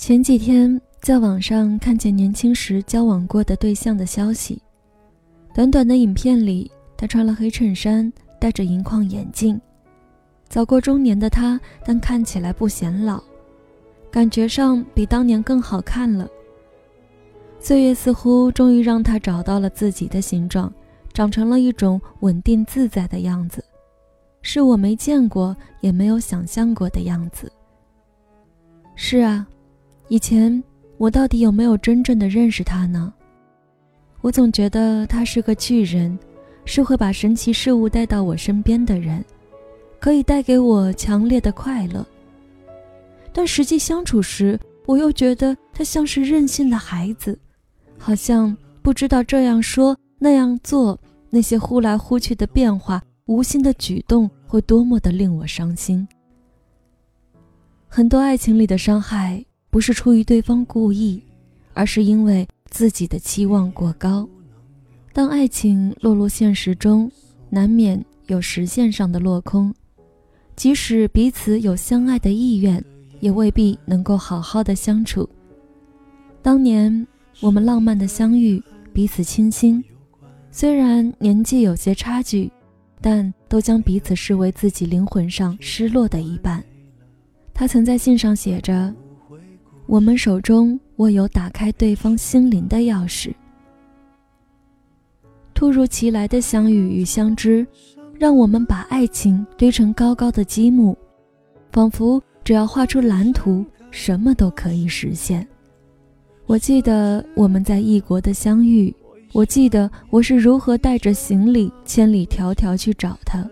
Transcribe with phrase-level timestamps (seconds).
[0.00, 4.58] 前几天在网上看见年轻时交往过的对象的消息，
[5.52, 8.10] 短短的影片里，他穿了黑衬衫，
[8.40, 9.60] 戴着银框眼镜，
[10.48, 13.22] 早过中年的他，但看起来不显老，
[14.10, 16.26] 感觉上比当年更好看了。
[17.58, 20.72] 岁月似乎终于让他找到了自己的形状，
[21.12, 23.62] 长成了一种稳定自在的样子，
[24.40, 27.52] 是我没见过也没有想象过的样子。
[28.94, 29.46] 是啊。
[30.10, 30.60] 以前
[30.98, 33.14] 我到底有没有真正的认识他呢？
[34.22, 36.18] 我总觉得他是个巨人，
[36.64, 39.24] 是会把神奇事物带到我身边的人，
[40.00, 42.04] 可以带给我强烈的快乐。
[43.32, 47.38] 但实际相处时，我又觉得他像是任性的孩子，
[47.96, 50.98] 好像不知道这样说那样做，
[51.30, 56.06] 那些忽来忽去的变化、无心的举动会多么的令我伤心。
[57.86, 59.44] 很多爱情里的伤害。
[59.70, 61.22] 不是出于对方故意，
[61.74, 64.28] 而是因为自己的期望过高。
[65.12, 67.10] 当爱情落入现实中，
[67.48, 69.72] 难免有实现上的落空。
[70.56, 72.84] 即使彼此有相爱的意愿，
[73.20, 75.28] 也未必能够好好的相处。
[76.42, 77.06] 当年
[77.40, 79.82] 我们浪漫的相遇，彼此倾心，
[80.50, 82.50] 虽然年纪有些差距，
[83.00, 86.62] 但都将彼此视为自己灵魂上失落的一半。
[87.54, 88.92] 他曾在信上写着。
[89.90, 93.34] 我们手中握有打开对方心灵的钥匙。
[95.52, 97.66] 突如其来的相遇与相知，
[98.16, 100.96] 让我们把爱情堆成高高的积木，
[101.72, 105.44] 仿佛只要画出蓝图，什么都可以实现。
[106.46, 108.94] 我记得我们在异国的相遇，
[109.32, 113.44] 我记得我是如何带着行李千里迢迢去找他，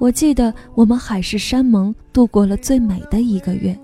[0.00, 3.78] 我记得我们海誓山盟度过了最美的一个月。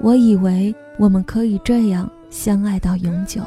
[0.00, 3.42] 我以为我们可以这样相爱到永久。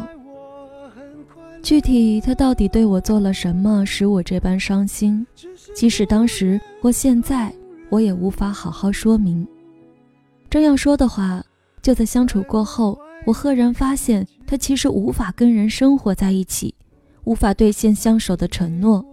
[1.61, 5.25] 具体他到底对我做了什么，使我这般伤心？
[5.75, 7.53] 即使当时或现在，
[7.89, 9.45] 我也无法好好说明。
[10.49, 11.43] 这样说的话，
[11.81, 16.73] 就在相处过后，我赫然发现他其实无法跟人生活在一起，
[17.25, 19.05] 无法兑现相守的承诺。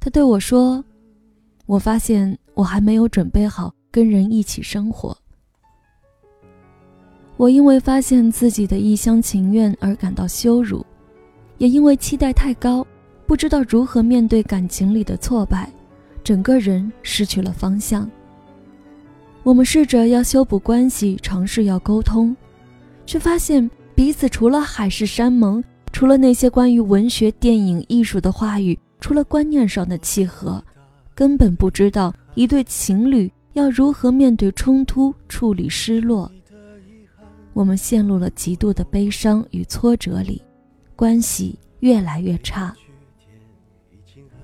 [0.00, 0.84] 他对我说
[1.66, 5.16] ：“我发现我还没有准备好跟人一起生活。”
[7.40, 10.84] 我因为发现自己的一厢情愿而感到羞辱，
[11.56, 12.86] 也因为期待太高，
[13.26, 15.72] 不知道如何面对感情里的挫败，
[16.22, 18.06] 整个人失去了方向。
[19.42, 22.36] 我们试着要修补关系，尝试要沟通，
[23.06, 25.64] 却发现彼此除了海誓山盟，
[25.94, 30.62] 除了那些关于文学、电影、艺术的话语，除了观念上的契合，
[31.14, 36.30] 根本不知道一对情侣要如何面对冲突、处理失落。
[37.52, 40.40] 我们陷入了极度的悲伤与挫折里，
[40.94, 42.74] 关系越来越差。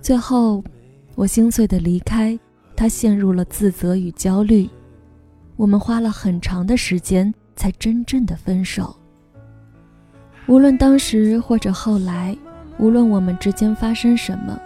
[0.00, 0.62] 最后，
[1.14, 2.38] 我心碎的离开，
[2.74, 4.68] 他陷入了自责与焦虑。
[5.56, 8.94] 我们花了很长的时间才真正的分手。
[10.46, 12.36] 无论当时或者后来，
[12.78, 14.60] 无论我们之间发生什么，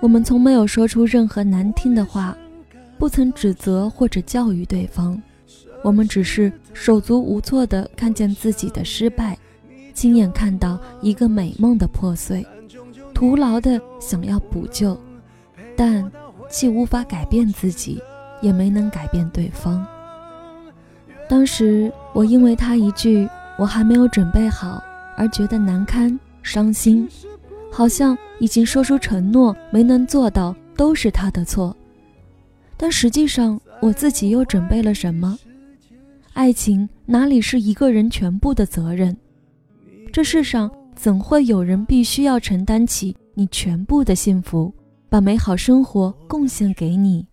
[0.00, 2.36] 我们从没有说出任何难听的话，
[2.98, 5.20] 不曾指责或者教育对方。
[5.82, 9.38] 我们只是手足无措地看见自己的失败，
[9.94, 12.44] 亲眼看到一个美梦的破碎，
[13.14, 14.98] 徒劳地想要补救，
[15.76, 16.10] 但
[16.48, 18.02] 既无法改变自己，
[18.40, 19.86] 也没能改变对方。
[21.28, 24.82] 当时我因为他一句“我还没有准备好”
[25.16, 27.08] 而觉得难堪、伤心，
[27.72, 31.76] 好像已经说出承诺没能做到都是他的错。
[32.76, 35.38] 但实际上我自己又准备了什么？
[36.36, 39.16] 爱情哪里是一个人全部的责任？
[40.12, 44.70] 这世上怎会有人必须要承担起你全部的幸福，
[45.08, 47.26] 把美好生活贡献给你？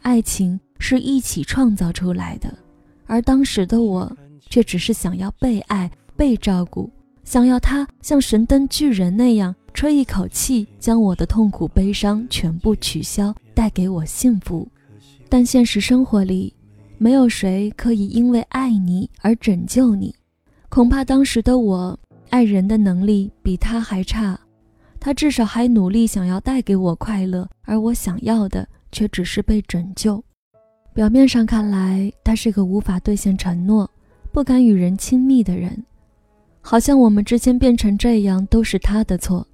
[0.00, 2.56] 爱情是一起创造出来的，
[3.04, 4.10] 而当时的我
[4.48, 6.90] 却只是想要被爱、被照顾，
[7.22, 14.66] 想要他像神灯巨人那样吹一口气，将我的痛苦、悲伤全部取消，带给我幸福。
[15.28, 16.54] 但现实生活里，
[16.96, 20.14] 没有谁可以因为爱你而拯救你，
[20.68, 21.98] 恐怕当时的我
[22.30, 24.38] 爱人的能力比他还差。
[25.00, 30.22] 他至少还努力想要带给我快乐，而我想要的却只是被拯救。
[30.94, 33.90] 表面上看来，他是个无法兑现承诺、
[34.32, 35.84] 不敢与人亲密的人，
[36.62, 39.46] 好像我们之间变成这样都是他的错。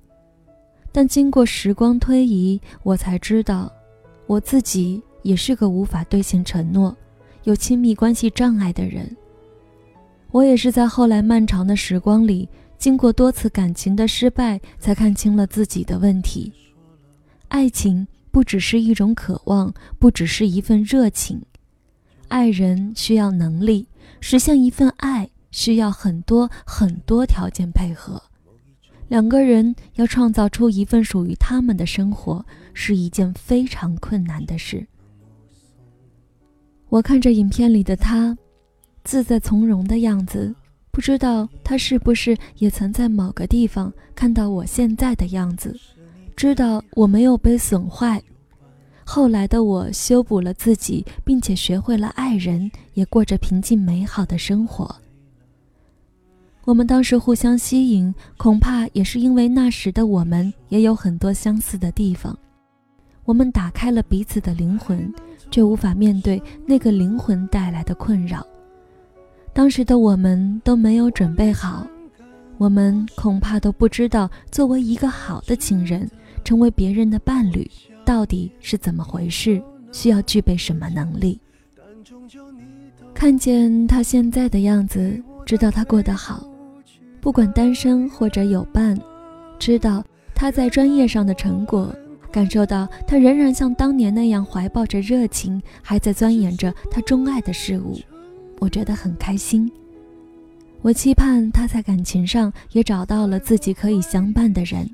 [0.93, 3.73] 但经过时光推移，我才知道，
[4.27, 6.97] 我自己也是个无法兑现承诺。
[7.45, 9.17] 有亲密关系障碍的人，
[10.31, 12.49] 我也是在后来漫长的时光里，
[12.79, 16.53] 经过多次感情的失败，才看清了自己的问题。
[17.49, 21.41] 爱情不只是一种渴望，不只是一份热情，
[22.29, 23.89] 爱人需要能力，
[24.21, 28.23] 实现一份爱需要很多很多条件配合。
[29.09, 34.87] 两个人要创造出一份属于他们的生活，是一件非常困难的事。
[36.91, 38.37] 我看着影片里的他。
[39.03, 40.55] 自在从容的样子，
[40.91, 45.75] 不知道他是不是也曾在某个地方看到我现在的样子，
[46.37, 48.23] 知道我没有被损坏。
[49.03, 54.95] 后来的我修补了自己，并且学会了爱人，也过着平静美好的生活。
[56.67, 62.39] 我们当时互相吸引，恐怕也是因为那时的我们也有很多相似的地方。
[63.25, 65.13] 我们打开了彼此的灵魂，
[65.51, 68.47] 却无法面对那个灵魂带来的困扰。
[69.53, 71.87] 当时的我们都没有准备好，
[72.57, 76.09] 我们恐怕都不知道，作为一个好的情人，
[76.45, 77.69] 成为别人的伴侣
[78.05, 79.63] 到底是怎么回事，
[79.93, 81.41] 需要具备什么能力。
[83.13, 86.45] 看见他现在的样子，知道他过得好，
[87.21, 88.99] 不管单身或者有伴，
[89.59, 90.03] 知道
[90.35, 91.95] 他在专业上的成果，
[92.31, 97.99] 感受到他仍然像当年那样怀抱着热情，还在钻研着他钟爱的事物。
[98.59, 99.71] 我觉得很开心。
[100.83, 104.89] 我期盼他在感情上也找到了自己可以相伴的人，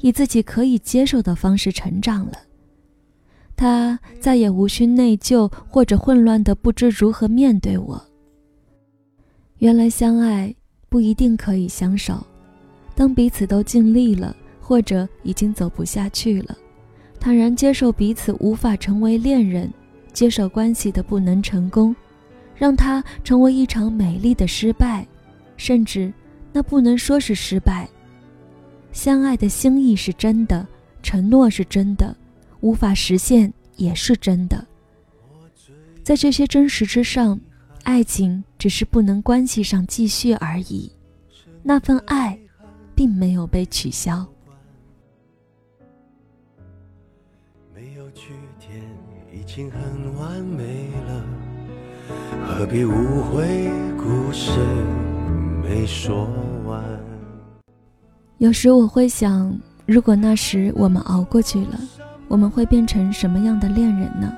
[0.00, 2.32] 以自己可以接受的方式成长了。
[3.56, 8.02] 他再也无需内疚或者混乱的不知如何面对我。
[9.58, 10.52] 原来相爱
[10.88, 12.26] 不一定可以相守，
[12.94, 16.56] 当彼此都尽力了，或者已经走不下去了，
[17.22, 19.72] 坦然接受彼此无法成为恋人，
[20.12, 21.94] 接受关系的不能成功。
[22.56, 25.06] 让它成为一场美丽的失败，
[25.56, 26.12] 甚至
[26.52, 27.88] 那不能说是失败。
[28.90, 30.66] 相爱的心意是真的，
[31.00, 32.12] 承诺是真的，
[32.58, 34.66] 无法实现也是真的。
[36.02, 37.40] 在这些真实之上，
[37.84, 40.90] 爱情只是不能关系上继续而已，
[41.62, 42.36] 那份爱
[42.96, 44.26] 并没有被取消。
[49.52, 51.22] 已经很完美了。
[52.42, 54.50] 何必误会故事
[55.62, 56.26] 没说
[56.64, 56.82] 完？
[58.38, 59.54] 有时我会想，
[59.84, 61.78] 如果那时我们熬过去了，
[62.28, 64.32] 我们会变成什么样的恋人呢？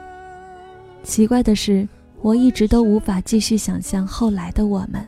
[1.05, 1.87] 奇怪的是，
[2.20, 5.06] 我一直都无法继续想象后来的我们。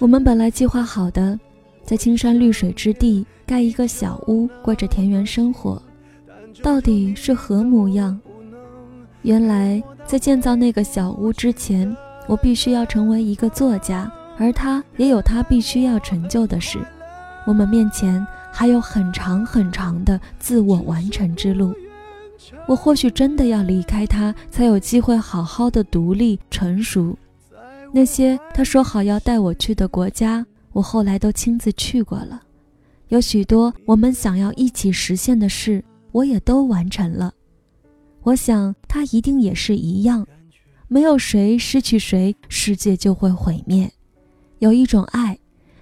[0.00, 1.38] 我们本来计划好的，
[1.84, 5.80] 在青山绿水之地盖一个小屋，过着田园生活，
[6.60, 8.20] 到底是何模样？
[9.22, 9.82] 原来。
[10.04, 11.96] 在建造那个小屋之前，
[12.26, 16.78] 我必须要成为一个作家，而他也有他必须要成就的事。
[17.46, 21.72] 我们面前还有很长很长的自我完成之路。
[22.66, 27.16] 我或许真的要离开他，才有机会好好的独立成熟。
[27.92, 32.42] 那些他说好要带我去的国家，我后来都亲自去过了。
[33.08, 37.32] 有许多我们想要一起实现的事，我也都完成了。
[38.24, 40.26] 我想他一定也是一样，
[40.88, 43.90] 没有谁失去谁，世界就会毁灭。
[44.60, 45.36] 有一种爱，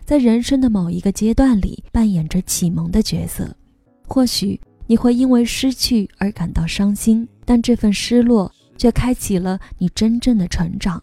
[0.06, 3.54] 在人生的某一个阶段里扮演着启蒙的角色。
[4.06, 11.02] 或许你会因为失去而感到伤心，但这份失落却开启了你真正的成长。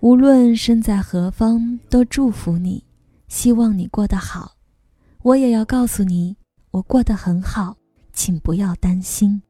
[0.00, 2.84] 无论身在何方，都祝福你，
[3.28, 4.52] 希望你过得好。
[5.22, 6.36] 我也要告诉你，
[6.70, 7.76] 我过得很好，
[8.12, 9.42] 请不要担心。